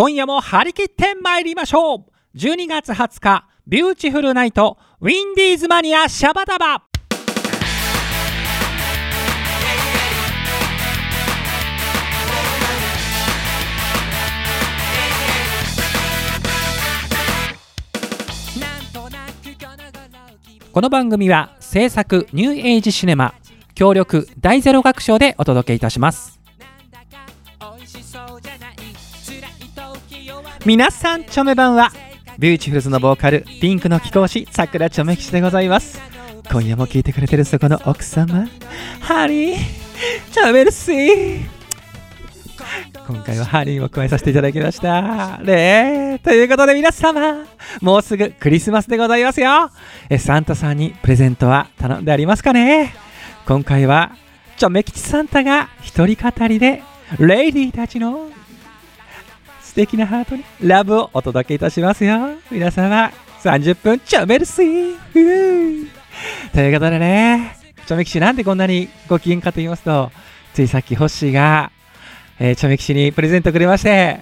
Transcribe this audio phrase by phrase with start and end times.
[0.00, 2.04] 今夜も張り切って参りましょう。
[2.34, 6.84] 12月20日ビューティフルナイトインディーズマニアシャバダバ。
[20.72, 23.34] この番組は制作ニューエイジシネマ
[23.74, 26.39] 協力大ゼロ学賞でお届けいたします。
[30.66, 31.90] 皆さんちょめばんは
[32.38, 35.98] ビューティフルズのボーカルピンクの貴公子さくらちょめ吉でございます。
[36.50, 38.46] 今夜も聞いてくれてるそこの奥様
[39.00, 39.56] ハリー
[40.30, 41.40] チョメルシー。
[43.08, 45.38] 今回はハリーを加えさせていただきました。
[45.38, 47.46] ねということで皆様
[47.80, 49.70] もうすぐクリスマスでございますよ。
[50.10, 52.94] えサンタさんにプレゼントは頼んでありますかね？
[53.46, 54.12] 今回は
[54.58, 56.82] チョメ吉サンタが一人語りで
[57.18, 58.30] レイディーたちの
[59.70, 62.18] 素敵なハートにラブをお届けいたしますよ。
[62.50, 65.88] 皆様30分チョメルシー。
[66.52, 70.10] ということでねチョメ吉なんでこんなにご機嫌かと言いますと
[70.54, 71.70] ついさっきホッシーが、
[72.40, 74.18] えー、チョメ吉にプレゼントくれまして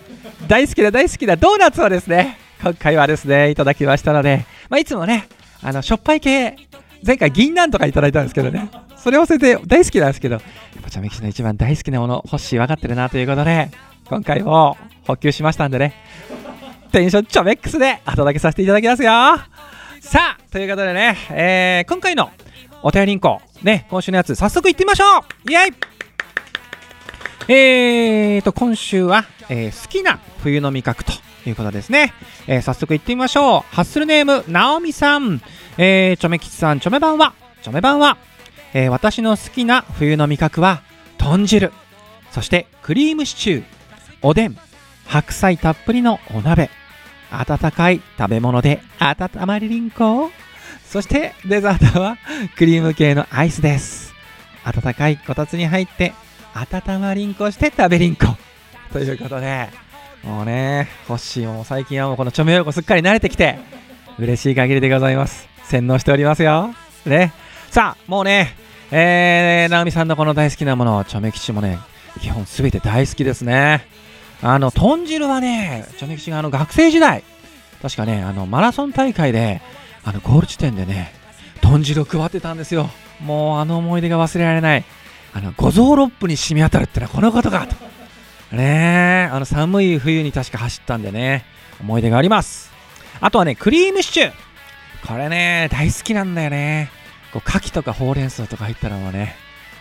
[0.46, 5.28] 大好きだ大好きだドーナツをですね今回はですねいただきましたので、まあ、いつもね
[5.62, 6.56] あのしょっぱい系
[7.06, 10.42] 前回銀杏とかいただいたんですけどねそれを忘れて大好きなんですけどやっ
[10.82, 13.70] ぱチョメ吉の一番大好きなものホッシー分かってるなということで
[14.10, 14.76] 今回も
[15.08, 15.94] 補給しましたんでね。
[16.92, 19.10] テンションチョメックスでお届けさせていただきますよ。
[20.00, 22.30] さあということでね、えー、今回の
[22.82, 25.04] お便りんこね今週のやつ早速いってみましょ
[25.46, 25.50] う。
[25.50, 25.70] イエイ。
[27.50, 31.12] えーと今週は、えー、好きな冬の味覚と
[31.46, 32.12] いうことですね、
[32.46, 33.74] えー、早速いってみましょう。
[33.74, 35.40] ハッスルネームなおみさん、
[35.78, 38.18] えー、チョメ吉さんチョメ版はチョメ版は、
[38.74, 40.82] えー、私の好きな冬の味覚は
[41.16, 41.72] 豚汁。
[42.30, 43.64] そしてクリームシチュー
[44.20, 44.58] おでん。
[45.08, 46.70] 白菜たっぷりのお鍋。
[47.30, 50.30] 温かい食べ物で温まりりんこ。
[50.84, 52.16] そしてデザートは
[52.56, 54.14] クリーム系のアイスです。
[54.64, 56.12] 温かいこたつに入って
[56.54, 58.26] 温まりんこして食べりんこ。
[58.92, 59.68] ということで
[60.22, 63.58] もうねホッシーも最近はもうこのチョメヨコすっかり慣れてきて
[64.18, 65.48] 嬉しい限りでございます。
[65.64, 66.74] 洗脳しておりますよ。
[67.06, 67.32] ね。
[67.70, 68.54] さあもうね
[68.90, 71.78] えー、直美さんのこの大好きなものチョメ吉もね
[72.20, 73.86] 基本すべて大好きですね。
[74.40, 77.24] あの豚汁はねチョメ吉があの学生時代。
[77.82, 79.60] 確かねあのマラソン大会で
[80.04, 81.12] あのゴール地点でね
[81.60, 82.90] 豚汁を配ってたんですよ。
[83.20, 84.84] もうあの思い出が忘れられない。
[85.34, 87.76] あの五臓六腑に染み渡るってのはこのことかと。
[88.56, 91.44] ねあの寒い冬に確か走ったんでね
[91.80, 92.72] 思い出があります。
[93.20, 94.32] あとはねクリームシチュー。
[95.06, 96.90] これね大好きなんだよね。
[97.32, 99.36] こう牡蠣とかほうれん草とか入ったらもうね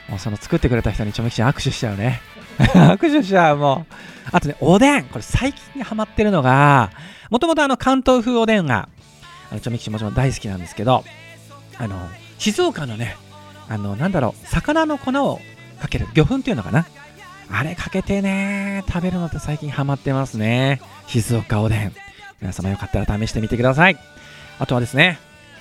[0.10, 2.22] もうその作ってくれた人にちょめきちゃん握手しちゃうね。
[2.58, 3.94] 握手しちゃうもう。
[4.32, 5.04] あとねおでん。
[5.06, 6.92] これ最近にハマってるのが
[7.30, 8.90] もともとあの関東風おでんが
[9.52, 11.04] あのちょめきちもちろん大好きなんですけど
[11.78, 13.16] あの静岡のね
[13.70, 15.42] あのなんだろう魚の粉を
[15.82, 16.86] かける魚粉っていうのかな？
[17.52, 20.82] あれかけてね食べるのって最近ハマってますね。
[21.08, 21.94] 静岡おでん。
[22.42, 23.98] 皆様よかったら試してみてください。
[24.60, 25.20] あとはですね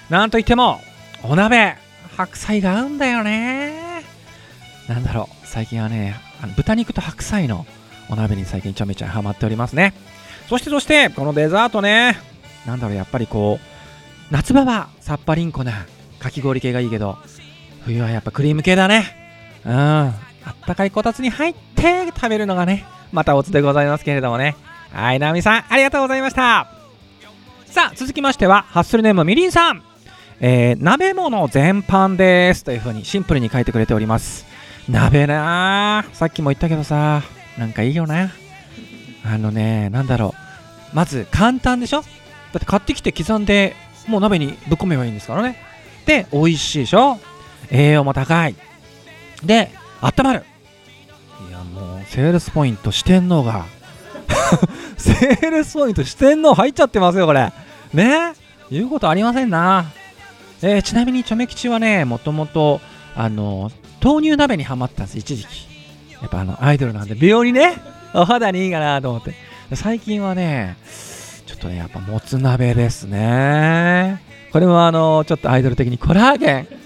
[0.09, 0.81] なんといっても
[1.23, 1.77] お鍋。
[2.17, 3.86] 白菜が合うんだよね。
[4.89, 5.47] なんだろう。
[5.47, 7.67] 最近はねあの豚肉と白菜の
[8.09, 9.95] お鍋に最近ちょめちゃハマっておりますね。
[10.49, 12.19] そしてそしてこのデザートね。
[12.67, 15.87] なんだろうやっぱりこう夏場はさっぱりんこな
[16.19, 17.17] かき氷系がいいけど
[17.85, 19.05] 冬はやっぱクリーム系だね。
[19.65, 19.73] うん。
[19.73, 24.57] あったかいこたつに入って食べるのがねまたおつでございますけれどもね。
[24.93, 26.69] はいナミさんありがとうございました。
[27.67, 29.83] さあ続きましてはハッスルネームみりんさん。
[30.39, 34.47] えー、鍋物全般ですというふうにシンプルに書いてくれております。
[34.89, 36.05] 鍋な。
[36.13, 37.23] さっきも言ったけどさ。
[37.59, 38.31] なんかいいよね。
[39.25, 40.35] あのねなんだろ
[40.93, 40.97] う。
[40.97, 42.03] まず簡単でしょ？
[42.03, 42.09] だ
[42.59, 43.75] って買ってきて刻んで
[44.07, 45.57] もう鍋にぶっ込めばいいんですからね。
[46.05, 47.19] で美味しいでしょ？
[47.71, 48.55] 栄養も高い。
[49.43, 49.71] で
[50.01, 50.45] 温まる。
[51.49, 53.65] いやもうセールスポイント四天王が。
[54.97, 57.53] セールスポイント四天王入っちゃってますよこれ。
[57.93, 58.35] ね？
[58.71, 59.87] 言うことありませんな。
[60.63, 62.81] えー、ちなみにチョメ吉はねもともと
[63.17, 63.71] あの
[64.03, 65.67] 豆乳鍋にはまったんです一時期。
[66.21, 67.77] やっぱあのアイドルなんで美容にね。
[68.15, 69.35] お肌にいいかなと思って。
[69.75, 70.77] 最近はね
[71.47, 74.21] ちょっとねやっぱもつ鍋ですね。
[74.53, 76.67] これもあのちょっとアイドル的にコラーゲン。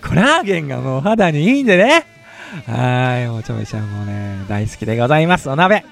[0.00, 2.06] コラーゲンがもうお肌にいいんでね。
[2.66, 5.84] はいもうちょめちゃんもね大好きでございますお鍋。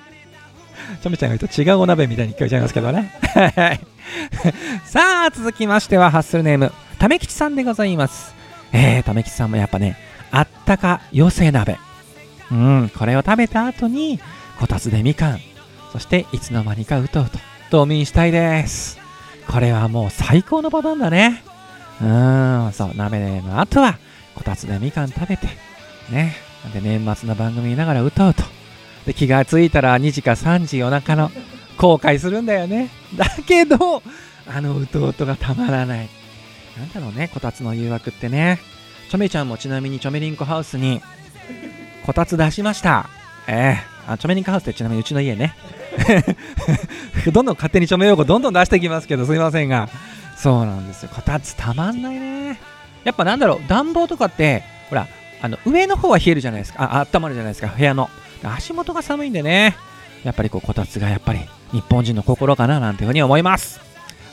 [1.02, 3.12] ちょめちゃんが言うと違うお鍋みたいに聞こえちゃいますけどね。
[4.84, 8.34] さあ続きましてはハッスルネームためきちさんでございます。
[8.72, 9.96] えー、ためきさんもやっぱね
[10.30, 11.78] あったか寄せ鍋。
[12.50, 14.20] うんこれを食べた後に
[14.58, 15.40] こたつでみかん。
[15.92, 17.38] そしていつの間にかうとうと
[17.70, 18.98] 冬眠したいです。
[19.46, 21.42] これはもう最高のパターンだね。
[22.00, 23.98] うんそう鍋の後は
[24.34, 25.46] こたつでみかん食べて
[26.10, 26.34] ね。
[26.72, 28.42] で年末の番組見ながらうとうと。
[29.06, 31.30] で気がついたら2時か3時夜中の
[31.76, 32.88] 後悔するんだよね。
[33.16, 34.02] だけど
[34.46, 36.08] あのうとうとがたまらない。
[36.78, 38.60] なんだろうねこたつの誘惑ってね。
[39.08, 41.02] チョメちゃんもちなみにチョメリンコハウスに
[42.06, 43.08] こたつ出しました。
[43.46, 44.06] ええ。
[44.08, 45.54] ー、あチョメリンコハウスってちなみにうちの家ね。
[47.32, 49.88] どんどん勝手にチョメ用語どんどん出してきますけどすいませんが。
[50.36, 51.10] そうなんですよ。
[51.14, 52.58] こたつたまんないね。
[53.04, 55.08] やっぱなんだろう暖房とかってほら
[55.42, 56.98] あの上の方は冷えるじゃないですか。
[56.98, 57.68] あ温まるじゃないですか。
[57.68, 58.08] 部屋の。
[58.42, 59.76] 足元が寒いんでね。
[60.24, 61.40] やっぱりこうこたつがやっぱり
[61.72, 63.80] 日本人の心かななんていうふうに思います。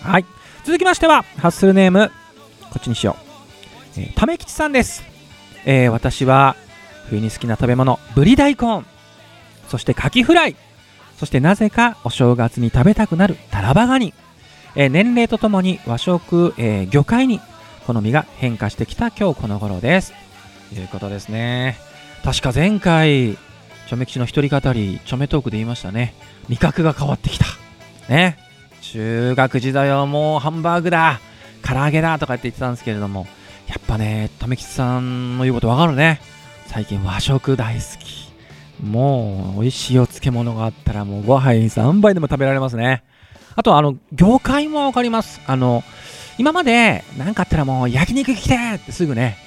[0.01, 0.25] はい。
[0.63, 2.11] 続きましてはハッスルネーム
[2.71, 3.17] こっちにしよ
[3.97, 5.03] う、えー、ためきちさんです、
[5.65, 6.55] えー、私は
[7.09, 8.83] 冬に好きな食べ物ぶり大根。
[9.67, 10.55] そしてカキフライ。
[11.17, 14.13] そしてなぜかお正月に食べたくなるタラバガニ、
[14.75, 17.41] えー、年齢とともに和食、えー、魚介に
[17.85, 20.13] 好みが変化してきた今日この頃です。
[20.69, 21.77] ということですね。
[22.23, 23.37] 確か前回
[23.87, 26.13] チョメ吉の一人語りチョメトークで言いましたね。
[26.47, 27.45] 味覚が変わってきた。
[28.07, 28.37] ね。
[28.81, 31.19] 中学時代はもうハンバーグだ。
[31.63, 33.27] 唐揚げだとかって言ってたんですけれども
[33.67, 36.21] やっぱね留吉さんの言うことわかるね。
[36.67, 38.29] 最近和食大好き。
[38.83, 43.03] もう美味しいお漬物があったらもうご飯3杯でも食べられますね。
[43.55, 45.41] あとあの業界もわかります。
[45.45, 45.83] あの
[46.37, 49.37] 今まで何かあったらもう焼肉来てってすぐね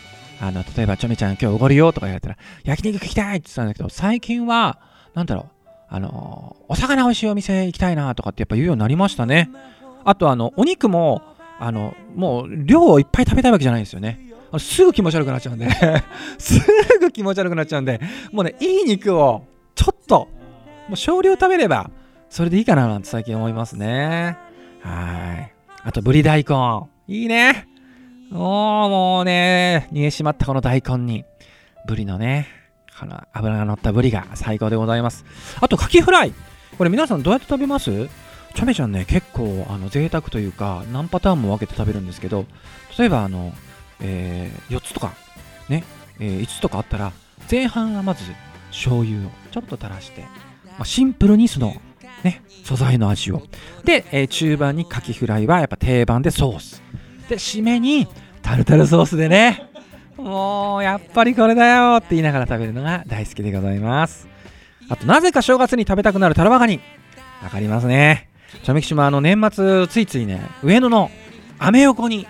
[0.40, 4.78] あの例えばちょめちゃん今日おごるよとか言われたら焼肉来たいって言ってたんだけど最近は
[5.14, 5.46] なんだろう
[5.88, 9.50] あのお魚美味しいお店行きたいなとかってやっぱ言うようになりましたね。
[10.04, 11.22] あとあのお肉も
[11.64, 14.18] あのもう量をいっぱい食べたいわけじゃないんですよね。
[14.58, 15.68] すぐ気持ち悪くなっちゃうんで。
[16.36, 16.58] す
[16.98, 18.00] ぐ気持ち悪くなっちゃうんで
[18.32, 19.44] もうねいい肉を
[19.76, 20.28] ちょっと
[20.88, 21.90] もう少量食べれば
[22.28, 24.36] それでいいかななんて最近思いますね。
[24.80, 25.52] はい。
[25.84, 26.54] あとぶり大根。
[27.06, 27.68] いいね。
[28.30, 31.24] もうもうね煮えしまったこの大根に
[31.86, 32.48] ぶりのね
[32.98, 35.24] この脂が乗ったぶりが最高でございます。
[35.60, 36.32] あとカキフライ。
[36.76, 38.08] これ皆さんどうやって食べます？
[38.52, 42.46] チャメちゃんね、結構あの贅沢というか、何パターンも分けて食べるんですけど、
[42.98, 43.52] 例えばあの、
[44.00, 45.14] えー、4つとか、
[45.68, 45.84] ね、
[46.18, 47.12] えー、5つとかあったら、
[47.50, 48.24] 前半はまず
[48.70, 50.28] 醤油をちょっと垂らして、ま
[50.80, 51.74] あ、シンプルにその、
[52.22, 53.42] ね、素材の味を。
[53.84, 56.82] で、えー、中盤にカキフライはやっぱ定番でソース。
[57.28, 58.06] で、締めに
[58.42, 59.68] タルタルソースでね、
[60.16, 64.28] もうやっぱりこれだよって言いながら食べるのが大好きでございます。
[64.88, 66.80] あと、なぜか正月に食べたくなるタラバガニ。
[67.42, 68.31] わかりますね。
[68.62, 71.10] チョメキシもあの年末ついついね上野の
[71.58, 72.26] アメ横に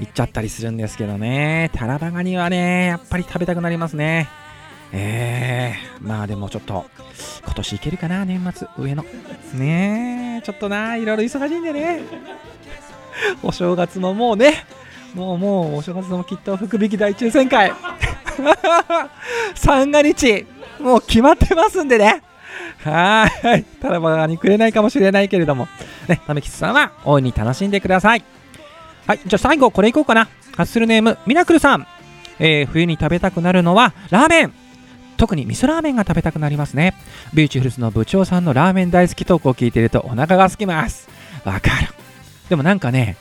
[0.00, 1.70] 行っちゃったりするんですけどね。
[1.74, 4.28] タラバガニはねやっぱり食べたくなりますね。
[4.92, 6.86] えー、まあでもちょっと
[7.44, 9.04] 今年行けるかな年末上野。
[9.54, 12.00] ねえちょっとないろいろ忙しいんでね。
[13.42, 14.64] お正月ももうね
[15.14, 17.72] もうもうお正月もきっと福引き大抽選会。
[19.54, 20.46] 三が日
[20.80, 22.22] もう決まってますんでね。
[22.84, 23.26] は
[23.56, 23.64] い。
[23.80, 25.68] ただばにくれないかもしれないけれども、
[26.08, 28.24] ね、ためきさんは大いに楽しんでください。
[29.06, 29.20] はい。
[29.26, 30.28] じゃあ最後、これいこうかな。
[30.56, 31.86] ハッスルネーム、ミラクルさん。
[32.38, 34.52] えー、冬に食べたくなるのはラーメン。
[35.18, 36.94] 特に味噌ラーメンが食べたくなりますね。
[37.34, 41.08] ビューティフルズの部長さんのラーメン大好きトークを聞いているとお腹が空きます。
[41.44, 41.88] わかる。
[42.48, 43.16] でもなんかね、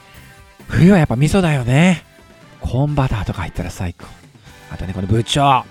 [0.69, 2.05] 冬はやっぱ味噌だよね。
[2.61, 4.05] コーンバターとか入ったら最高。
[4.71, 5.65] あとね、この部長。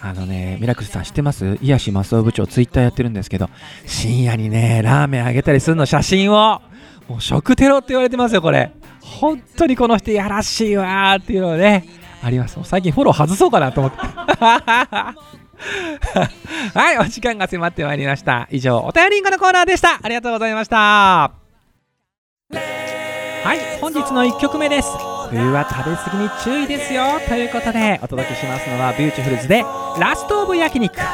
[0.00, 1.58] あのね、ミラクルさん知ってます？
[1.60, 3.50] 癒しマスオ部長ツイッターやってるんですけど、
[3.86, 6.62] 深夜にね、ラーメンあげたりするの写真を、
[7.08, 8.70] もう食テロって言われてますよ、これ。
[9.00, 11.84] 本当にこの人やらしいわーっていうのね、
[12.22, 12.58] あります。
[12.64, 13.98] 最近フォロー外そうかなと思って。
[16.74, 18.46] はい、お時間が迫ってまいりました。
[18.50, 19.98] 以上、お便りんこのコーナーでした。
[20.02, 21.32] ありがとうございました。
[23.44, 25.17] はい、本日の1曲目です。
[25.30, 27.20] 冬は食べ過ぎに注意ですよ。
[27.28, 29.62] ということでお届けしますのはビューティフルズで
[29.98, 30.96] ラストオブ焼肉。
[30.96, 31.04] 大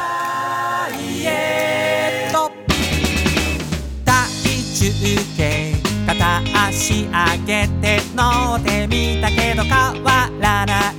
[4.77, 4.91] 中
[5.35, 5.73] 継
[6.05, 10.93] 片足上げて乗ってみたけど変わらない。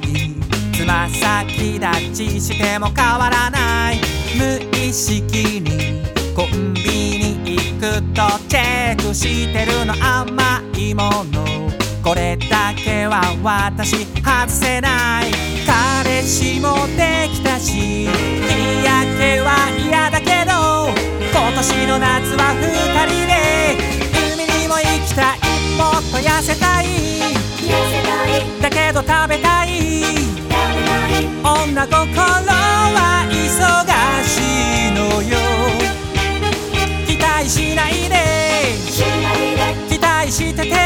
[0.75, 4.00] つま先立ちしても変わらない。
[4.37, 6.02] 無意識に
[6.35, 6.80] コンビ
[7.44, 11.65] ニ行くとチェックしてるの甘いもの。
[12.06, 15.32] これだけは私外せない
[15.66, 20.86] 彼氏もできたし日焼けは嫌だけど
[21.34, 22.70] 今年の夏は二
[23.10, 23.34] 人で
[24.36, 25.40] 海にも行きたい
[25.76, 26.86] もっと痩せたい
[28.62, 30.04] だけど食べたい。
[31.42, 33.42] 女心は忙
[34.22, 34.38] し
[34.88, 35.36] いのよ。
[37.04, 38.16] 期待待しないで。
[39.88, 40.70] 期待してて。
[40.70, 40.86] ね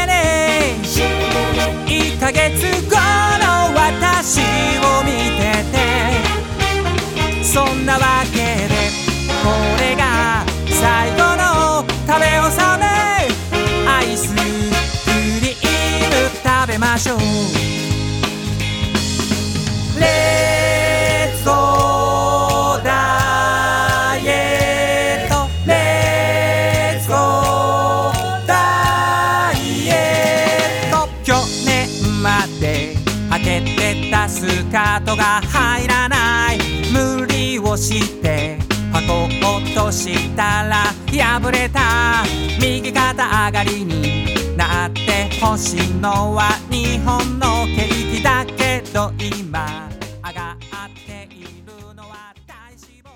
[2.31, 8.40] ヶ月後の私を見ててそんなわけ
[37.81, 38.59] して
[38.93, 42.23] 履こうとしたら破れた
[42.61, 43.11] 右肩
[43.47, 49.89] 上がりになって欲しいのは日本のケーキだけど今
[50.23, 50.57] 上がっ
[50.93, 53.09] ているのは体脂肪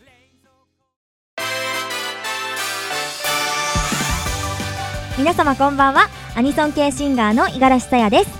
[0.00, 0.06] 冷
[5.14, 6.08] 蔵皆様こんばんは。
[6.34, 8.30] アニソン系シンガーの五十嵐さやです。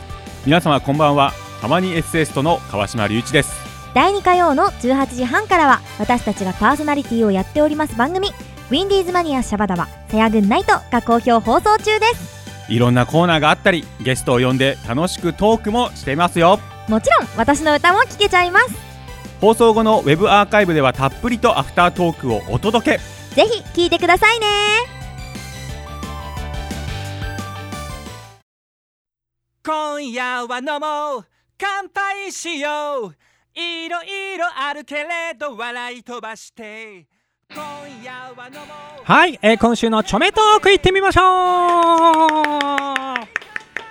[0.46, 1.34] 皆様こんばんは。
[1.60, 3.59] たまにエッセイストの川島隆一です
[3.94, 12.40] 第2火曜の18時半からは私たちがパーソナリティをやっております番組ウィンディーズマニアシャバダバさやぐんナイトが好評放送中です。
[12.68, 16.60] いろんなコーナーがあったりゲストを呼んで楽しくトークもしていますよ。
[16.88, 18.76] もちろん私の歌も聴けちゃいます。
[19.40, 22.98] 放送後のウェブアーカイブではたっぷりとアフタートークをお届け。
[23.34, 24.46] ぜひ聴いてくださいね。
[29.66, 31.26] 今夜は飲もう
[31.58, 37.06] 乾杯しよういろいろあるけれど笑い飛ばして
[37.52, 37.62] 今
[38.04, 38.60] 夜は飲も
[39.00, 41.24] うはい、えー今週のちょめトーク行ってみましょう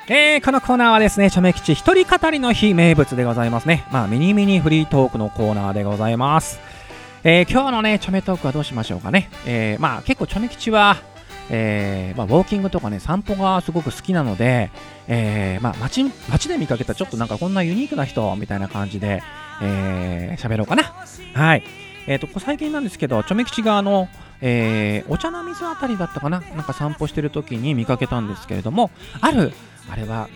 [0.07, 3.85] えーこのコーナーはですね、ちょめ吉一人語りの日名物でございますね。
[3.91, 6.59] まあ、ミニミニフリートークのコーナーでございます。
[7.23, 9.29] えー今日のね、ちょめトークはどうしましょうかね。
[9.45, 10.97] えーまあ、結構ちょめ吉は、
[11.51, 14.71] えーまあ、ウォーキングとかね、散歩がすごく好きなので、
[15.07, 19.21] えーまあ、街街で見かけたちょっとなんかこんなユニークな人みたいな感じで、
[19.61, 20.83] えー喋ろうかな。
[21.33, 21.63] はい。
[22.07, 24.07] えっ、と、最近なんですけど、ちょめ吉があの、
[24.41, 28.89] えーお茶の水あたりだったかななんか散歩してる時に見かけたんですけれども、
[29.21, 29.51] ある、
[29.91, 30.29] あれは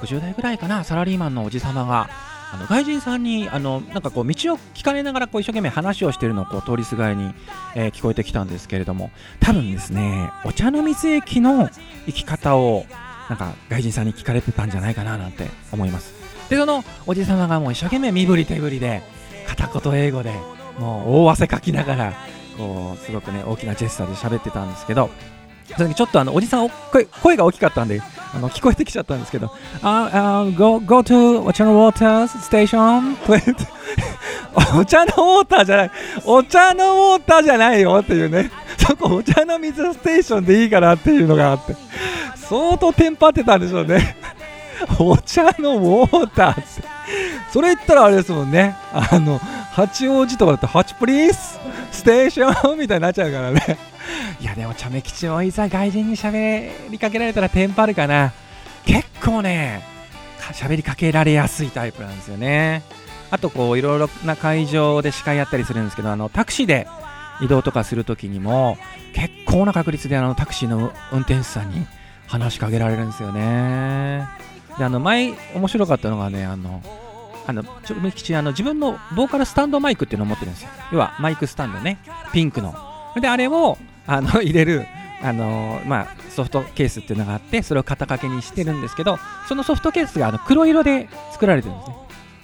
[0.00, 2.08] 5 60代ぐらいかな、サラリーマンのおじさまが、
[2.52, 7.34] あの外人さんにあのなんかこう道を聞かれながらこう一生懸命話をしているのをこう通りすがりに、
[7.74, 9.10] えー聞こえてきたんですけれども
[9.40, 11.70] 多分ですねお茶の水駅の
[12.04, 12.84] 生き方を
[13.30, 16.21] なんか外人さんに聞かれてたんじゃないかななんて思います
[16.52, 19.02] でそのおじさまがもう一生懸命身振り手振りで
[19.46, 20.34] 片言英語で
[20.78, 22.12] もう大汗かきながら
[22.58, 25.08] こうすごくね大きなジェスチャーで喋ってたんですけど
[25.74, 28.02] その時ちょっとあのおじさん声声が大きかったんで
[28.34, 29.50] あの聞こえてきちゃったんですけど
[29.82, 33.16] 「ああ go, go to お茶のウォーターステーション」
[34.78, 35.90] お茶のウォーターじゃない
[36.26, 38.50] お茶のウォーターじゃないよっていうね。
[38.76, 41.76] そこお茶の水ステーションでいいからっていうのがあって
[42.36, 44.16] 相当テンパってたんでしょうね。
[44.98, 46.62] お茶のウォーターって。
[47.52, 48.76] それ言ったらあれですもんね。
[48.92, 51.58] あの八王子とかだとハチプリース？
[51.90, 52.78] ステーション？
[52.78, 53.78] みたいになっちゃうからね。
[54.40, 58.32] いやでもチャメ吉もいざ外人に喋りかけられたらテンパるかな。
[58.84, 59.82] 結構ね
[60.52, 62.82] 喋りかけられやすいタイプなんですよね。
[63.30, 66.86] あとこういろいろな会場で司会やったりするんですけどあのタクシーで
[67.40, 68.76] 移動とかするときにも
[69.14, 71.86] 結構な確率であのタクシーの運転手さんに
[72.26, 74.26] 話しかけられるんですよね。
[74.78, 76.82] であの前面白かったのがねあの
[77.46, 80.70] あのちょめ吉あの自分のボーカルスタンドマイクっていうのを持ってるんですよ。
[80.92, 81.98] 要はマイクスタンドね。
[82.32, 82.74] ピンクの。
[83.20, 84.86] であれをあの 入れる
[85.24, 91.96] あのまあ、ソフトケースっていうのがあってそれを肩掛けにしてるんですけどそのソフトケースがあの黒色で作られてるんですね。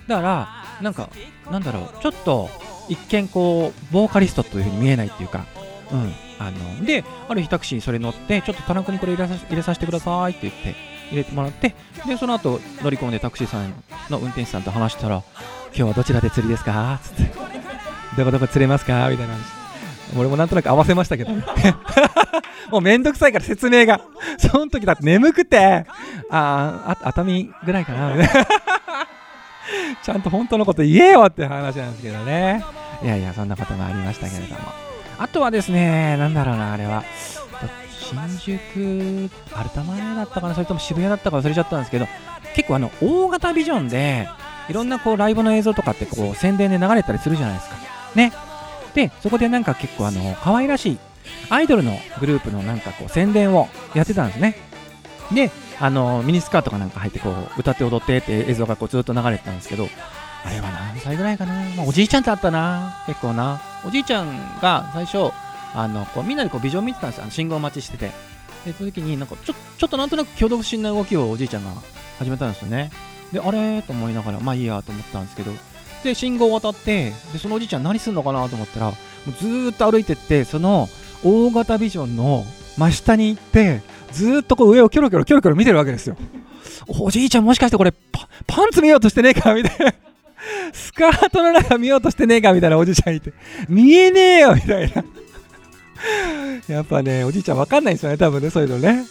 [0.07, 0.49] だから
[0.81, 1.09] なんか
[1.51, 2.49] なんだろうちょっと
[2.89, 5.45] 一見こうボーカリストというふうに見えないっていうか
[5.93, 10.77] うんあのである日タクシーにそれ乗ってちょっとタランクにこれ入れさせてくださいって言って
[11.11, 11.75] 入れてもらって
[12.07, 13.73] でその後乗り込んでタクシーさん
[14.11, 15.23] の運転手さんと話したら
[15.69, 16.99] 今日はどちらで釣りですか？
[17.03, 17.33] つって
[18.17, 19.09] どこどこ釣れますか？
[19.11, 19.35] みたいな
[20.17, 21.31] 俺もなんとなく合わせましたけど
[22.71, 24.01] もうめんどくさいから説明が。
[24.39, 25.87] その時だって眠くて。
[26.31, 28.15] ああ熱海ぐらいかな。
[28.15, 28.47] みたいな
[30.03, 32.65] ちゃんと本当のこと言えよって話なんですけどね。
[33.03, 34.61] いやいやそんなことがありましたけれども。
[35.19, 37.05] あとはですねなんだろうなあれは。
[38.11, 40.55] 新宿アルタ前だったかな？
[40.55, 42.07] それとも渋谷だったか忘れちゃったんですけど
[42.55, 44.29] 結構あの大型ビジョンで
[44.69, 47.77] いろんなこうライブの映像とかってこう宣伝で流れたりするじゃないですか。
[48.15, 48.33] ね。
[48.95, 50.99] でそこでなんか結構あの可愛らしい
[51.51, 54.57] アイドルのグループのなんかこう宣伝をやってたんですね。
[55.33, 59.87] であのミニスカートかなんか入ってこう歌って踊ってって映像がこうずっと流れてたんですけど
[60.45, 63.61] あれは何歳ぐらいかな、まあ、おじいちゃんってあったな結構な。
[63.87, 65.31] おじいちゃんが最初
[65.81, 67.23] あのこうみんなでこうビジョン見てたんですよ。
[67.23, 68.11] あの信号待ちしてて。
[68.65, 71.71] でその時になんかちょちょっとなんとなく挙動不審な動きをおじいちゃんが
[72.19, 72.91] 始めたんですよね。
[73.33, 73.83] であれ？
[73.83, 75.53] と思いながらまあいいやと思ったんですけど。
[76.03, 78.93] で信号を渡ってでそのおじいちゃん何すんのかなと思ったらも
[79.29, 80.89] うずーっと歩いてってその
[81.25, 82.45] 大型ビジョンの
[82.77, 83.83] 真下に行って
[84.13, 86.17] ずーっとこう上をキョロキョロキョロキョロ見てるわけですよ。
[86.89, 89.55] おじいちゃんもしかしてこれパパンツ見ようとしてねえか？
[89.55, 89.95] みたいな。
[90.73, 92.53] スカートの中見ようとしてねえか？
[92.53, 93.33] みたいなおじいちゃんいて。
[93.69, 94.55] 見えねえよ！
[94.55, 95.05] みたいな。
[96.69, 99.05] やっぱねおじいちゃんわかんないんですよね多分ねそういうのね。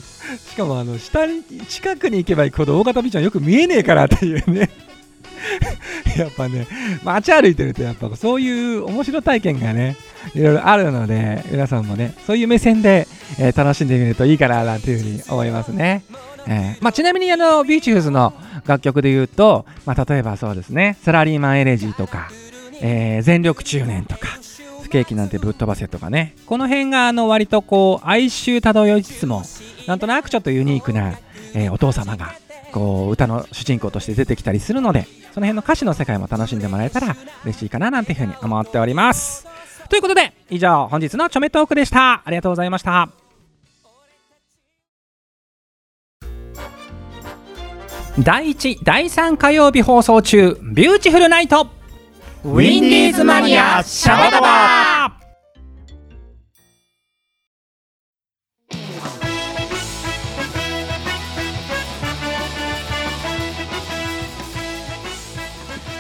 [0.50, 4.70] しかもあの下に近くに行けば行くほど大型ビジョンよく見えねえからっていうね。
[6.17, 6.67] やっぱね
[7.03, 9.96] 街歩いてるとやっぱそういう面白体験がね
[10.34, 13.08] いろいろあるので皆さんもねそういう目線で、
[13.39, 16.03] えー楽しんでみるといいかななんていうふうに思いますね、
[16.48, 18.34] えーまあ、ちなみにあのビーチフーズの
[18.65, 22.29] 楽曲で言うと、まあ、例えばそうですねサラリーマンエレジーとか、
[22.82, 24.27] えー全力中年とか
[24.88, 26.34] 不景気なんてぶっ飛ばせとかね。
[26.46, 29.44] この辺があの割とこう哀愁漂いつつも
[29.86, 31.20] なんとなくちょっとユニークな、
[31.53, 32.34] えーお父様が
[32.72, 39.46] こう歌の主人公として出てきたりするのでその辺の歌詞の世界も楽しんでもらえたら嬉しいかななんていうふうに思っております。
[39.89, 42.22] ということで以上本日のちょめトークでした。
[42.24, 43.10] ありがとうございました。
[48.20, 51.76] 第1第3火曜日放送中ビューティフルナイト。
[52.44, 55.17] インディーズマニアシャバダバ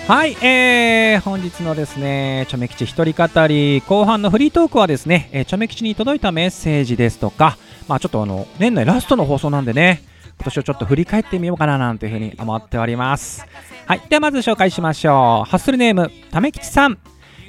[0.07, 10.03] はい、えー、本日のですね、チョメ吉一人語り、後半のフリートークはですね、えー、チョメ吉に届いたメッセージですとか、まあちょっとあの、年内ラストの放送なんでね、
[10.37, 13.45] 今年をちょっと振り返ってみようかななんていうふうに思っております。
[13.85, 15.49] はい、ではまず紹介しましょう。
[15.49, 16.97] ハッスルネーム、ため吉さん。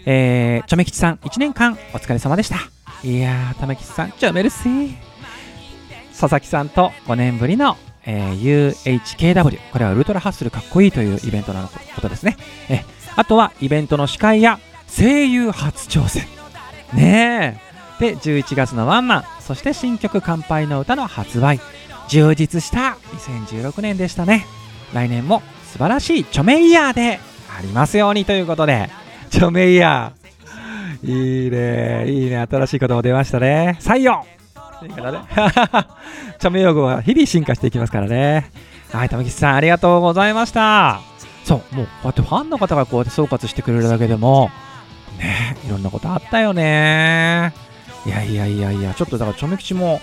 [0.07, 2.57] えー、チョメ吉さん、1年間お疲れ様でした。
[3.07, 5.09] いやー、ため吉さん、チョメルシー。
[6.18, 12.37] 佐々木さんと5年ぶりの、えー UHKW これはウルトラハッスルかっこいいというイベントのことですね
[12.68, 16.24] えあとはイベントの司会や声優初挑戦
[16.92, 17.61] ね
[18.01, 21.61] えで11月のワンマンそして新曲「乾杯の歌」の発売
[22.09, 24.47] 充実した2016年でしたね
[24.92, 27.21] 来年も素晴らしいチョメイヤーで
[27.57, 28.90] ありますようにということで
[29.31, 30.29] チョメイヤー
[31.05, 34.25] いいねいいね新しい言葉出ましたね採用
[34.83, 35.18] いいからね。
[36.38, 38.51] チョメ用語は日々進化していきますからね。
[38.92, 41.01] はい、玉木さん、ありがとうございました。
[41.44, 44.51] そう、もうこうやってファンの方がこうやって総括してくれるだけでも、
[45.18, 47.53] ね、いろんなことあったよね。
[48.07, 50.01] いやいやいやいや、ちょっとだから、チョメ吉も、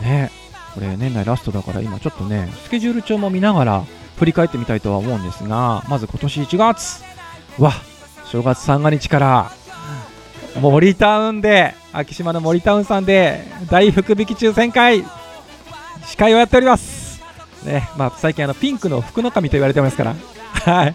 [0.00, 0.30] ね、
[0.76, 3.84] これ年内ラストだから、今ちょっとね、スケジュール帳も見ながら
[4.18, 7.02] 振り返ってみたいとは思うんですが、まず今年1月、
[7.58, 7.72] わ、
[8.26, 9.50] 正月三が日から、
[10.60, 15.04] 森タウンで昭島の森タウンさんで大福引き抽選会
[16.06, 17.22] 司会をやっております、
[17.64, 20.16] ねまあ、最近あのピンクの福の神と言われてますから。
[20.64, 20.94] はい。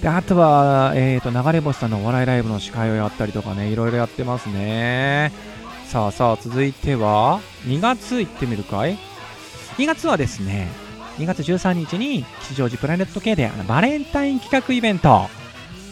[0.00, 5.32] であとは、えー、と流れ星さんのお笑いライブの司会をやったりとかねいろいろやってますね。
[5.86, 8.96] さあさあ続いては2月行ってみるかい？
[9.78, 10.68] 2月はですね
[11.18, 15.28] 2月13日に吉祥寺プラネット系であのバレンタイン企画イベント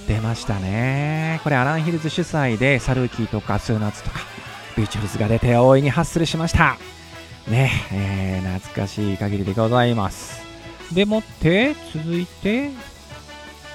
[0.06, 1.38] 出ましたね。
[1.44, 4.20] これアランヒルズ主催でサルーキーとかスーナッツとか
[4.74, 6.78] ビューティフルズが出て大いにハッスルしました。
[7.46, 10.40] ねえー懐かしい限りでございます。
[10.94, 12.70] でもって続いて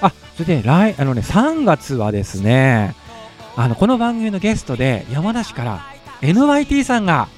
[0.00, 2.96] あそれで来あのね3月はですね
[3.54, 5.80] あのこの番組のゲストで山梨から
[6.20, 7.28] NYT さんが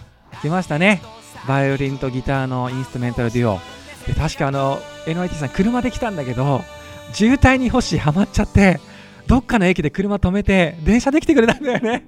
[0.40, 1.02] 来ましたね。
[1.46, 3.60] バイオリンとギターのインストゥメンタルデュオ。
[4.06, 6.62] で確かあの NYT さん車で来たんだけど
[7.12, 8.78] 渋滞に星ハマっちゃって
[9.26, 12.06] どっかの駅で車止めて電車で来てくれたんだよね。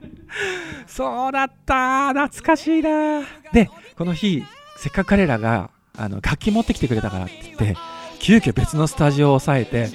[0.86, 3.22] そうだった懐かしいな
[3.52, 4.42] でこの日
[4.76, 7.76] せっかく彼らがあの楽器持ってきてくれたからって言って
[8.20, 9.88] 急遽別のスタジオを抑えて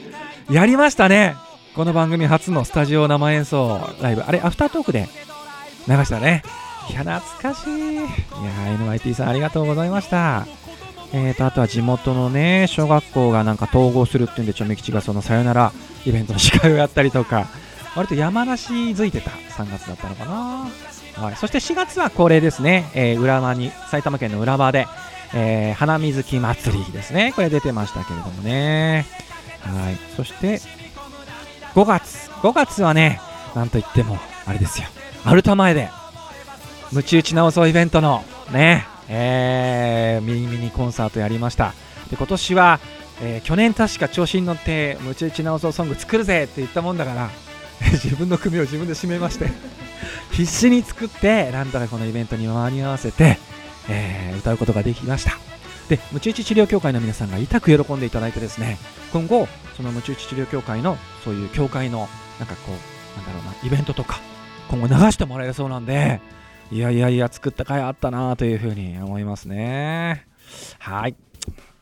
[0.51, 1.36] やりましたね。
[1.75, 4.21] この番組初のスタジオ生演奏ライブ。
[4.21, 5.08] あれアフタートークで
[5.88, 6.43] 流したね。
[6.89, 7.96] いや懐かしい。
[7.96, 8.04] いや
[8.78, 10.46] NYT さんありがとうございました。
[11.13, 15.72] えーとあとは地元のね小学校がなんか統合するっていうんでちょめ吉がそのさよなら
[16.06, 17.48] イベントの司会をやったりとか。
[17.96, 20.67] 割と山梨づいてた3月だったのかな、
[21.24, 24.88] はい、そして4月は恒例ですね、えー浦和に埼玉県の浦和で、
[25.36, 27.34] えー花水木祭りですね。
[27.36, 29.06] これ出てましたけれどもね。
[29.62, 29.98] はい。
[30.15, 30.60] そして
[31.76, 32.32] 5月。
[32.41, 33.22] 5月はね
[33.54, 34.17] なんといっても
[34.48, 34.88] あれですよ。
[35.24, 35.91] アルタ前で
[36.93, 38.86] ムチ打ち直そうイベントのね。
[39.10, 41.73] えーミニミニコンサートやりました。
[42.10, 42.79] で今年は、
[43.21, 47.29] えー去年確か調子に乗ってムチ打ち直そうソング作るぜって言ったもんだから
[47.91, 49.47] 自分の組を自分で締めまして
[50.32, 53.38] 必死に作ってなんとかこのイベントに間に合わせて、
[53.89, 55.38] えー歌うことができました。
[55.89, 58.58] でムチ打ち治療協会の皆さんが痛く喜んでいただいてです。
[58.60, 58.77] ね
[59.12, 62.08] 今後そのムチ打ち治療協会のそういう協会の
[62.39, 64.19] なんかこうなんだろうなイベントとか
[64.69, 66.19] 今後流してもらえそうなんで
[66.73, 70.25] いやいやいや作った甲斐あったなというふうに思いますね。
[70.79, 71.15] はい。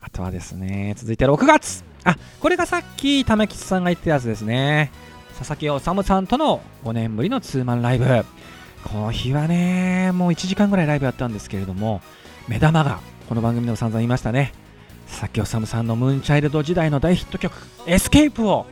[0.02, 1.82] あとはですね続いて6月。
[2.04, 4.90] あこれがさっき玉吉さんが言ったやつですね。
[5.38, 8.04] 佐々木修さんとの5年ぶりのツーマンライブ。
[8.84, 12.02] この日はねもう1時間ぐらいライブやったんですけれども
[12.46, 13.00] 目玉が
[13.30, 14.52] この番組でも散々言いましたね。
[15.06, 17.54] 佐々木修さんのムーンチャイルド時代の大ヒット曲
[17.88, 18.66] 「エスケープ」を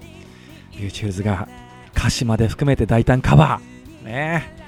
[0.72, 1.48] YouTube が
[1.96, 4.04] 歌詞まで含めて大胆カバー。
[4.04, 4.59] ね。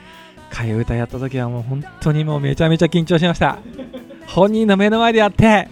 [0.52, 3.58] 替え歌やった時はもう本当にもうめちゃめちゃ緊張しました。
[4.26, 5.68] 本人の目の前でやってで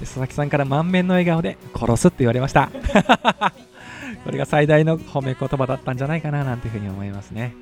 [0.00, 2.70] 佐々木さんから満面の笑顔で殺すって言われました。
[4.24, 7.54] これが最大の褒め言葉だったんじゃないかななんていうふうに思いますね。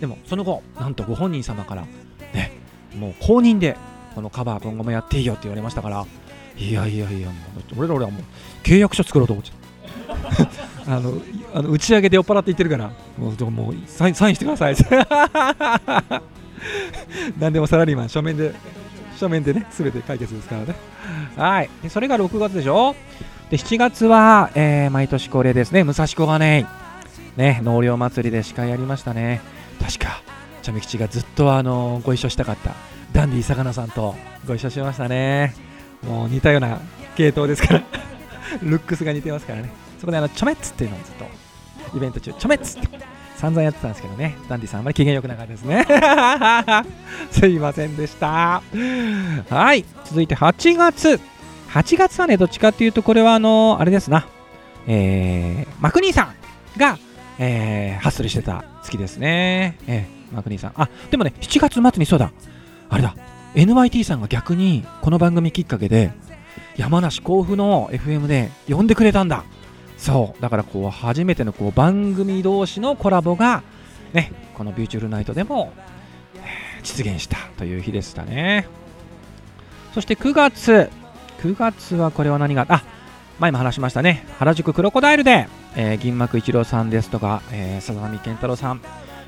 [0.00, 1.86] でもその後なんとご本人様から
[2.34, 2.52] ね
[2.98, 3.76] もう公認で
[4.14, 6.04] このカバー今後もやっていいよって言われましたから
[6.56, 8.22] いやいやいやもう俺ら俺はもう
[8.62, 11.14] 契約書作ろうと思っちゃったあの
[11.54, 12.90] あの打ち上げで酔っ払って言ってるから。
[13.18, 14.76] もうもうサインサインしてください。
[17.38, 18.52] 何でもサラリーマン書面で
[19.16, 20.74] 書面でね全て解決ですからね。
[21.36, 21.70] はい。
[21.88, 22.94] それが6月でしょ？
[23.50, 25.84] で7月は、えー毎年恒例ですね。
[25.84, 26.66] 武蔵小金井。
[27.36, 29.40] ね納涼祭りで司会やりましたね。
[29.80, 30.22] 確か
[30.62, 32.72] チャメ吉がずっとあのご一緒したかった。
[33.12, 34.14] ダンディ坂野さんと
[34.46, 35.54] ご一緒しましたね。
[36.06, 36.78] もう似たような
[37.16, 37.82] 系統ですから。
[38.62, 39.70] ルックスが似てますからね。
[40.06, 42.88] そこであのチョメッツっていうのをずっとイベント中チョメッツって
[43.34, 44.36] 散々やってたんですけどね。
[44.48, 45.84] ダンディさんあまり機嫌良くなかったですね。
[47.32, 48.62] すいませんでした。
[49.50, 49.84] はい。
[50.04, 51.20] 続いて8月。
[51.70, 54.28] 8月はねどっちかっていうとこれはあのあれですな。
[54.86, 56.22] えー、マクニーさ
[56.76, 56.96] んが、
[57.40, 59.76] えー、ハッスルしてた月ですね。
[59.88, 60.72] えー、マクニーさん。
[60.76, 62.30] あでもね7月末にそうだ。
[62.88, 63.16] あれだ。
[63.56, 66.12] NYT さんが逆にこの番組きっかけで
[66.76, 69.44] 山梨甲府の FM で呼んでくれたんだ。
[69.96, 73.62] そうだからこう初めてのこう番組同士のコラボが
[74.12, 75.72] ねこの「ビューチュールナイト」でも、
[76.82, 78.66] 実現したという日でしたね。
[79.94, 80.90] そして9月
[81.38, 82.82] 9月はこれは何があ
[83.38, 84.26] 前も話しましたね。
[84.38, 88.80] 原宿クロコダイルで、えー銀幕一郎さんですとか、えー、佐々木健太郎さん、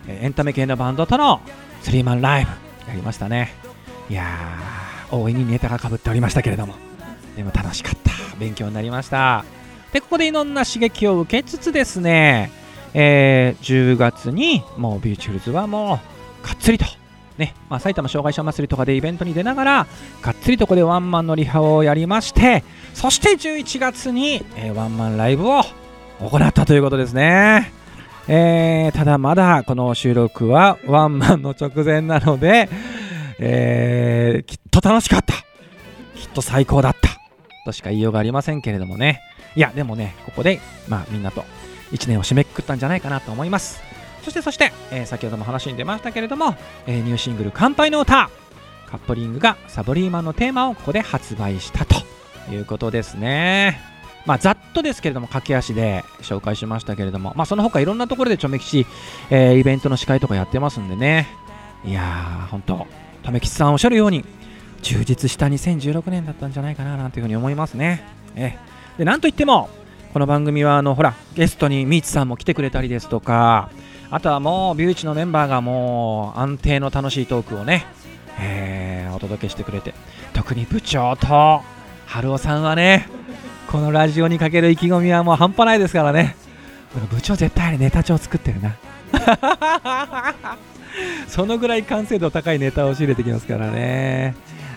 [0.07, 1.41] えーエンタメ系のバンドとの
[1.83, 2.51] スリーマンライブ
[2.89, 3.53] やりましたね。
[4.09, 6.75] いやー大いにネタがかぶっておりましたけれども。
[7.37, 8.13] でも楽しかった。
[8.39, 9.45] 勉強になりました。
[9.93, 12.51] でここでいろんな刺激を受けつつですね、
[12.95, 16.01] えー10月にもうビューチュルズはも
[16.43, 16.85] うがっつりと
[17.39, 19.87] ねまあ、埼玉障害者祭りとかでイベントに出ながら
[20.23, 25.63] がっつりとここでワンマンのリハをやりましてそして11月に、えーワンマンライブを
[26.21, 27.73] 行ったということですね、
[28.27, 32.69] えーただまだこの収録はワンマンの直前なので、
[33.39, 35.35] えーきっと楽しかった。
[36.17, 37.09] きっと最高だった。
[37.65, 39.21] としか言いようがありませんけれどもね。
[39.59, 41.45] いやでもねここでまあみんなと
[41.91, 43.83] 1年を締めくくったんじゃないかなと思います。
[44.23, 46.55] そしてそして、えー先ほども話に出ましたけれども、
[46.87, 48.31] えーニューシングル「乾杯の歌」
[48.89, 51.97] カップリングがサブリーマンのテーマをここで発売したと
[52.53, 53.81] いうことですね。
[54.27, 58.87] まあざっとですけれども駆け足で紹介しましたけれどもまあその他いろんなところでちょめきち、
[59.31, 61.27] えーイベントの司会とかやってますんでね。
[61.85, 62.87] いやーほんと
[63.33, 64.25] めきちさんおっしゃるように
[64.83, 68.05] 充実した2016年だったんじゃないかななんていうふうに思いますね。
[68.37, 68.78] ええ。
[68.99, 69.71] でなんといっても
[70.13, 73.71] この番組はあのほらゲストにミーチさんも来てくれたりですとか
[74.11, 77.87] あとはもうビューチのメンバーがもう安定の楽しいトークをね、
[78.41, 79.95] えーお届けしてくれて
[80.33, 81.63] 特に部長と
[82.07, 83.09] 春尾さんはね
[83.69, 86.37] このラジオにかける意気込みはもう半端ないですからね。
[87.11, 88.77] 部長絶対あれネタ帳作ってるな。
[91.29, 94.35] そのぐらい完成度高いネタを仕入れてきますからね。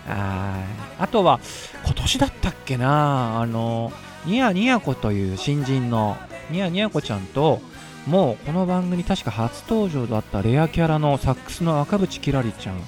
[0.07, 0.59] は
[0.99, 1.03] い。
[1.03, 1.39] あとは
[1.85, 3.93] 今年だったっけなあの
[4.25, 6.17] ニヤニヤコという新人の
[6.51, 7.61] ニヤニヤコちゃんと
[8.07, 12.81] もうこの番組確か初登場だったレアキャラのサックスの赤渕きらりちゃん。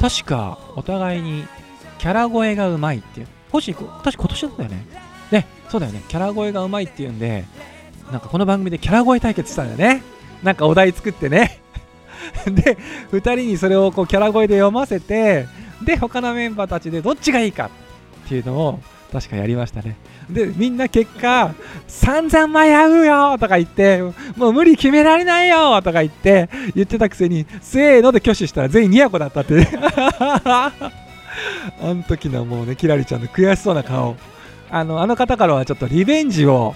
[0.00, 1.46] 確かお互いに
[1.98, 3.28] キャラ声がうまいっていう。
[3.50, 4.86] 星確か今年だったよね。
[5.30, 6.02] ねそうだよね。
[6.08, 7.44] キャラ声がうまいっていうんで
[8.10, 10.02] なんかこの番組でキャラ声対決したんだよね。
[10.42, 11.60] なんかお題作ってね。
[12.46, 12.76] で
[13.12, 15.46] 2人にそれをこうキャラ声で読ませて
[15.82, 17.70] で他のメンバーたちでどっちがいいか
[18.24, 18.80] っていうのを
[19.12, 19.96] 確かやりましたね。
[20.30, 21.54] でみんな結果
[21.86, 24.02] 散々迷うよとか言って
[24.36, 30.72] もう無理決められないよとか言って言ってたくせにせーので挙手したら全員ニヤコだったって あ
[31.80, 34.16] の時のもうねキラリちゃんの悔しそうな顔。
[34.70, 36.74] あのあの方からはちょっとリベンジを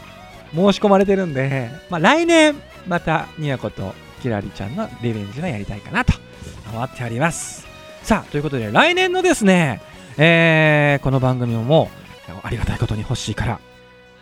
[0.54, 2.54] 申し込まれてるんで、まあ、来年
[2.86, 6.12] またニヤコとキラリちゃんのリベンジがやりたいかなと。
[6.72, 7.66] 思っております。
[8.02, 9.80] さあということで来年のですね、
[10.16, 12.07] えーこの番組ももう
[12.42, 13.60] ありがたいことに欲しいから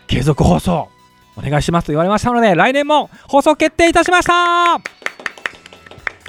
[0.07, 0.89] 継続放送
[1.35, 4.75] お願いしますと言われましたので来年も放送決定いたしました。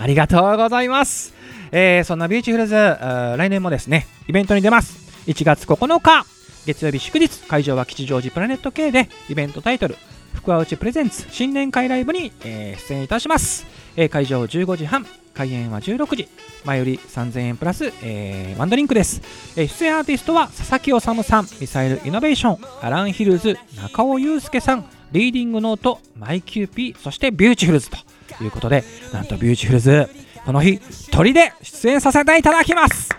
[0.00, 1.34] ありがとうございます、
[1.72, 5.08] えーそんなビューティフルズ来年もですねイベントに出ます。
[5.26, 6.24] 1月9日
[6.66, 9.96] 月曜日祝日会場は吉祥寺プラネット K でイベントタイトル
[10.34, 15.06] 福和内プレゼンツ新年会ライブに、えー出演いたします、えー開場15時半
[15.38, 16.28] 開演は16時。
[16.64, 19.22] 前売り3000円プラス、えーワンドリンクです、
[19.56, 21.46] えー出演アーティストは佐々木修さん。
[21.60, 22.84] ミサイルイノベーション。
[22.84, 24.84] アランヒルズ中尾祐介さん。
[25.12, 26.00] リーディングノート。
[26.16, 26.98] マイキューピー。
[26.98, 27.96] そしてビューティフルズと。
[28.42, 30.08] いうことでなんとビューティフルズ
[30.44, 30.78] この日
[31.10, 33.10] トリで出演させていただきます。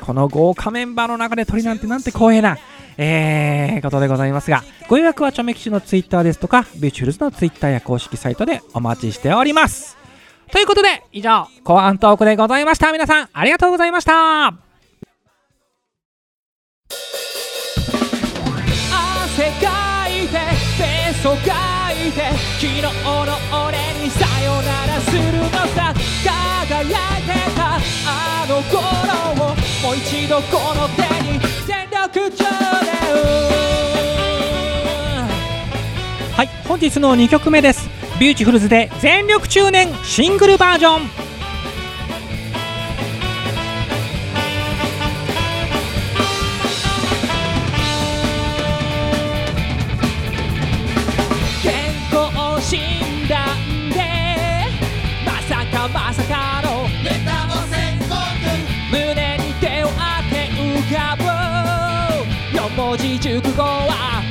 [0.00, 2.58] この豪華メンバーの中でトリなんてなんて光栄な、
[2.98, 10.03] えー、ことでございますが、ご予約はチョメキシのツイッターですとか、ビューティフルズのツイッターや公式サイトでお待ちしております。
[10.54, 12.92] ということで、以上、後半トークでございました。
[12.92, 14.46] 皆さん、ありがとうございました。
[14.46, 14.54] 汗
[19.60, 20.38] かいて
[20.78, 22.88] ベソかいて昨日の
[23.66, 28.78] 俺にさよならするのさ輝いてたあの頃
[29.44, 32.30] をもう一度この手に全力
[36.36, 37.93] はい、本日の2曲目です。
[38.20, 41.08] ビューティフルズで全力中年シングルバージョン。
[51.62, 51.72] 健
[52.12, 52.80] 康診
[53.28, 53.56] 断
[53.90, 53.98] で
[55.26, 58.14] まさかまさかのネタの宣告
[58.92, 59.94] 胸に手を当
[60.32, 61.24] て浮かぶ
[62.56, 64.22] 四文字熟語は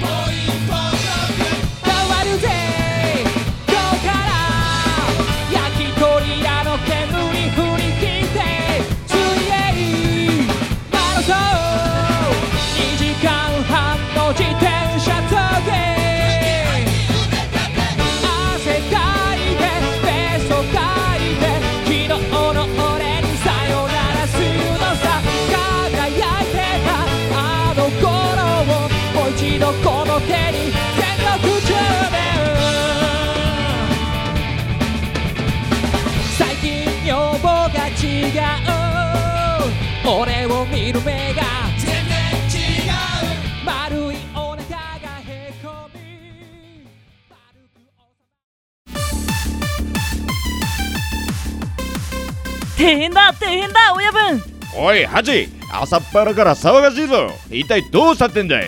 [54.85, 55.47] おいハチ。
[55.71, 57.31] 朝っぱらから騒がしいぞ。
[57.49, 58.65] 一体どうしたってんだい？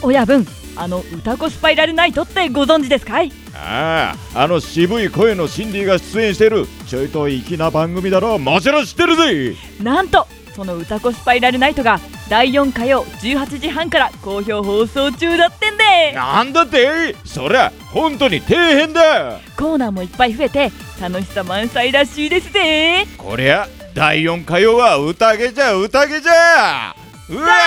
[0.00, 3.30] 親分あの歌子スパイラルナイトってご存知ですかい？
[3.54, 9.56] あああの渋い声のシンディが出演しているちょいと粋な番組だろもちろん知ってるぜ。
[9.82, 10.26] なんと
[10.56, 12.00] その歌子スパイラルナイトが
[12.30, 16.12] 第4火曜18時半から好評放送中だってんで。
[16.14, 17.14] なんだって？
[17.26, 19.38] そりゃ本当に底辺だ。
[19.58, 23.06] コーナーもいっぱい増えて楽しさ満載らしいですぜ。
[23.18, 23.68] こりゃ
[23.98, 26.94] 第4火曜は宴じゃ宴じゃ。
[27.28, 27.48] うわ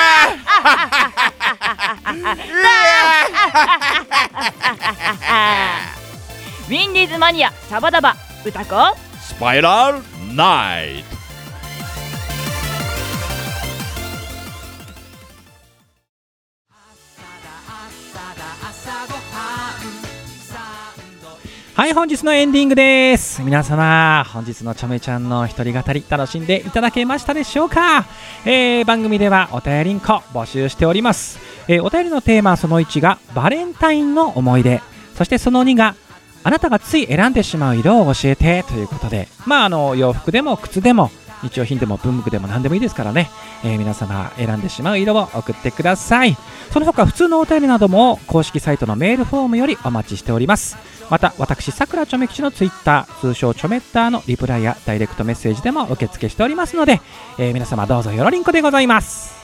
[6.70, 8.16] ウィンディーズマニアシャバダバ
[8.46, 8.96] 歌子。
[9.22, 10.00] スパイラル
[10.34, 11.21] ナイト
[21.82, 23.42] はい、本日のエンディングです。
[23.42, 28.06] 皆様、本日のちょめちゃんの一人語り楽しんでいただけましたでしょうか、
[28.46, 31.40] えー番組ではお便りんこ募集しております。
[31.68, 34.80] えーお便りのテーマその1がバレンタインの思い出。
[35.18, 35.96] そしてその2が
[36.44, 41.10] あなたがつい選んでしまう色を教えてということで、まあ、あの洋服でも靴でも
[41.42, 43.32] 日用品でも文具でも何でもいいですからね、
[43.64, 46.38] えー皆様選んでしまう色を送ってください。
[46.72, 50.91] その他普通のお便りなども公式サイトのメールフォームよりお待ちしております。
[51.12, 57.02] また私さくらちょめ吉のツイッター通称ちょめッターのリプライやダイレクトメッセージでも受付しておりますので、
[57.38, 59.36] えー皆様どうぞよろりんこでございます。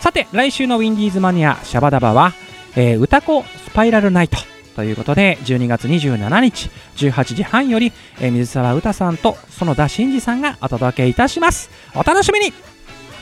[0.00, 2.32] さて来週のウィンディーズマニアシャバダバは、
[2.74, 4.36] えー歌子スパイラルナイト
[4.74, 11.70] ということで12月27日18時半より、えー水沢歌さんと園田真二さんがお届けいたします。
[11.94, 12.75] お楽しみに。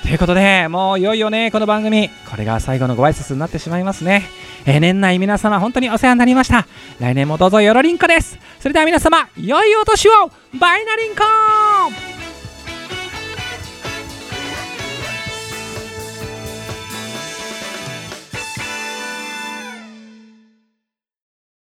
[0.04, 4.24] ということでもういよいよねこの番組これが最後のご挨拶になってしまいますね、
[4.66, 6.66] えー年内皆様本当にお世話になりました。
[7.00, 8.38] 来年もどうぞよろりんこです。
[8.60, 10.30] それでは皆様良いお年を。
[10.60, 11.22] バイナリンコ